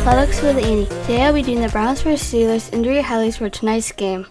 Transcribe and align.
Athletics 0.00 0.40
with 0.40 0.56
Annie. 0.56 0.86
Today 0.86 1.24
I'll 1.24 1.34
be 1.34 1.42
doing 1.42 1.60
the 1.60 1.68
Browns 1.68 2.00
vs. 2.00 2.32
Steelers 2.32 2.72
injury 2.72 3.02
highlights 3.02 3.36
for 3.36 3.50
tonight's 3.50 3.92
game. 3.92 4.26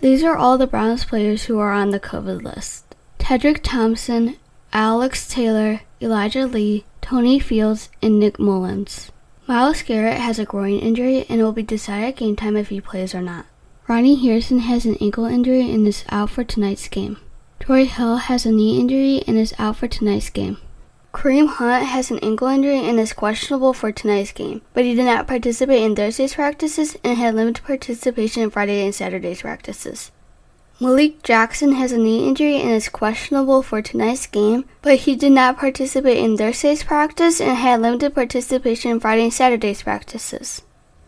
These 0.00 0.24
are 0.24 0.36
all 0.36 0.58
the 0.58 0.66
Browns 0.66 1.04
players 1.04 1.44
who 1.44 1.60
are 1.60 1.70
on 1.70 1.90
the 1.90 2.00
COVID 2.00 2.42
list. 2.42 2.96
Tedric 3.20 3.60
Thompson, 3.62 4.36
Alex 4.72 5.28
Taylor, 5.28 5.82
Elijah 6.02 6.48
Lee, 6.48 6.84
Tony 7.00 7.38
Fields, 7.38 7.90
and 8.02 8.18
Nick 8.18 8.40
Mullens. 8.40 9.12
Myles 9.46 9.82
Garrett 9.82 10.18
has 10.18 10.40
a 10.40 10.44
groin 10.44 10.80
injury 10.80 11.24
and 11.28 11.40
will 11.40 11.52
be 11.52 11.62
decided 11.62 12.08
at 12.08 12.16
game 12.16 12.34
time 12.34 12.56
if 12.56 12.70
he 12.70 12.80
plays 12.80 13.14
or 13.14 13.22
not. 13.22 13.46
Ronnie 13.86 14.20
Harrison 14.20 14.58
has 14.58 14.84
an 14.84 14.96
ankle 15.00 15.26
injury 15.26 15.70
and 15.70 15.86
is 15.86 16.04
out 16.08 16.30
for 16.30 16.42
tonight's 16.42 16.88
game. 16.88 17.18
Troy 17.60 17.84
Hill 17.84 18.16
has 18.16 18.44
a 18.44 18.50
knee 18.50 18.80
injury 18.80 19.22
and 19.28 19.38
is 19.38 19.54
out 19.60 19.76
for 19.76 19.86
tonight's 19.86 20.28
game. 20.28 20.58
Kareem 21.14 21.46
Hunt 21.46 21.86
has 21.86 22.10
an 22.10 22.18
ankle 22.18 22.48
injury 22.48 22.80
and 22.80 22.98
is 22.98 23.12
questionable 23.12 23.72
for 23.72 23.92
tonight's 23.92 24.32
game, 24.32 24.62
but 24.74 24.84
he 24.84 24.96
did 24.96 25.04
not 25.04 25.28
participate 25.28 25.82
in 25.82 25.94
Thursday's 25.94 26.34
practices 26.34 26.96
and 27.04 27.16
had 27.16 27.36
limited 27.36 27.64
participation 27.64 28.42
in 28.42 28.50
Friday 28.50 28.84
and 28.84 28.92
Saturday's 28.92 29.42
practices. 29.42 30.10
Malik 30.80 31.22
Jackson 31.22 31.74
has 31.74 31.92
a 31.92 31.98
knee 31.98 32.26
injury 32.26 32.56
and 32.56 32.70
is 32.70 32.88
questionable 32.88 33.62
for 33.62 33.80
tonight's 33.80 34.26
game, 34.26 34.64
but 34.82 34.96
he 34.96 35.14
did 35.14 35.30
not 35.30 35.56
participate 35.56 36.18
in 36.18 36.36
Thursday's 36.36 36.82
practice 36.82 37.40
and 37.40 37.56
had 37.56 37.80
limited 37.80 38.12
participation 38.12 38.90
in 38.90 39.00
Friday 39.00 39.22
and 39.22 39.32
Saturday's 39.32 39.84
practices. 39.84 40.62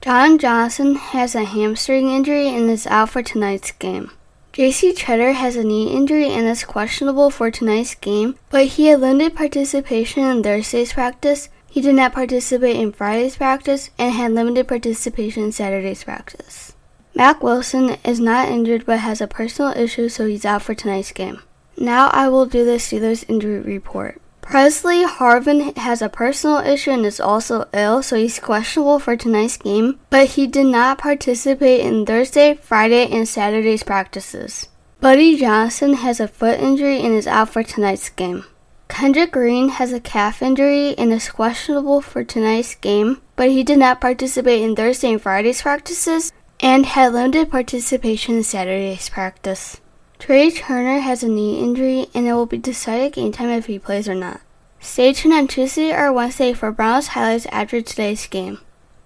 John 0.00 0.38
Johnson 0.38 0.94
has 0.94 1.34
a 1.34 1.44
hamstring 1.44 2.08
injury 2.08 2.48
and 2.48 2.70
is 2.70 2.86
out 2.86 3.10
for 3.10 3.22
tonight's 3.22 3.70
game. 3.72 4.10
JC 4.52 4.92
Tretter 4.96 5.32
has 5.32 5.54
a 5.54 5.62
knee 5.62 5.92
injury 5.92 6.28
and 6.28 6.46
is 6.48 6.64
questionable 6.64 7.30
for 7.30 7.52
tonight's 7.52 7.94
game, 7.94 8.34
but 8.50 8.66
he 8.66 8.86
had 8.86 9.00
limited 9.00 9.36
participation 9.36 10.24
in 10.24 10.42
Thursday's 10.42 10.92
practice. 10.92 11.48
He 11.68 11.80
did 11.80 11.94
not 11.94 12.12
participate 12.12 12.74
in 12.74 12.90
Friday's 12.90 13.36
practice 13.36 13.90
and 13.96 14.12
had 14.12 14.32
limited 14.32 14.66
participation 14.66 15.44
in 15.44 15.52
Saturday's 15.52 16.02
practice. 16.02 16.74
Mack 17.14 17.44
Wilson 17.44 17.96
is 18.04 18.18
not 18.18 18.48
injured 18.48 18.86
but 18.86 18.98
has 18.98 19.20
a 19.20 19.28
personal 19.28 19.72
issue, 19.72 20.08
so 20.08 20.26
he's 20.26 20.44
out 20.44 20.62
for 20.62 20.74
tonight's 20.74 21.12
game. 21.12 21.42
Now 21.76 22.08
I 22.08 22.28
will 22.28 22.46
do 22.46 22.64
the 22.64 22.72
Steelers 22.72 23.24
injury 23.28 23.60
report. 23.60 24.19
Pressley 24.42 25.04
Harvin 25.04 25.76
has 25.76 26.02
a 26.02 26.08
personal 26.08 26.58
issue 26.58 26.90
and 26.90 27.06
is 27.06 27.20
also 27.20 27.68
ill, 27.72 28.02
so 28.02 28.16
he's 28.16 28.38
questionable 28.38 28.98
for 28.98 29.16
tonight's 29.16 29.56
game, 29.56 30.00
but 30.10 30.28
he 30.30 30.46
did 30.46 30.66
not 30.66 30.98
participate 30.98 31.80
in 31.80 32.04
Thursday, 32.04 32.54
Friday, 32.54 33.06
and 33.10 33.28
Saturday's 33.28 33.82
practices. 33.82 34.68
Buddy 35.00 35.36
Johnson 35.36 35.94
has 35.94 36.20
a 36.20 36.28
foot 36.28 36.60
injury 36.60 37.00
and 37.00 37.14
is 37.14 37.26
out 37.26 37.50
for 37.50 37.62
tonight's 37.62 38.08
game. 38.08 38.44
Kendrick 38.88 39.30
Green 39.32 39.68
has 39.70 39.92
a 39.92 40.00
calf 40.00 40.42
injury 40.42 40.98
and 40.98 41.12
is 41.12 41.30
questionable 41.30 42.00
for 42.00 42.24
tonight's 42.24 42.74
game, 42.74 43.22
but 43.36 43.50
he 43.50 43.62
did 43.62 43.78
not 43.78 44.00
participate 44.00 44.62
in 44.62 44.74
Thursday 44.74 45.12
and 45.12 45.22
Friday's 45.22 45.62
practices 45.62 46.32
and 46.58 46.84
had 46.84 47.12
limited 47.12 47.50
participation 47.50 48.36
in 48.36 48.42
Saturday's 48.42 49.08
practice. 49.08 49.80
Trai 50.20 50.54
Turner 50.54 50.98
has 50.98 51.22
a 51.22 51.28
knee 51.28 51.60
injury 51.60 52.06
and 52.14 52.26
it 52.26 52.34
will 52.34 52.44
be 52.44 52.58
decided 52.58 53.14
game 53.14 53.32
time 53.32 53.48
if 53.48 53.66
he 53.66 53.78
plays 53.78 54.06
or 54.06 54.14
not. 54.14 54.42
Stay 54.78 55.14
tuned 55.14 55.32
on 55.32 55.48
Tuesday 55.48 55.94
or 55.94 56.12
Wednesday 56.12 56.52
for 56.52 56.70
Browns 56.70 57.08
highlights 57.08 57.46
after 57.46 57.80
today's 57.80 58.26
game. 58.26 58.58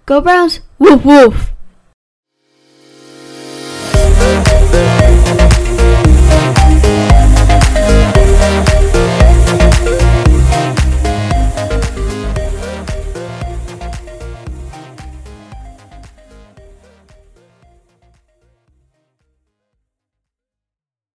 Go 0.07 0.21
Browns! 0.21 0.59
Woof 0.81 1.05
woof! 1.05 1.54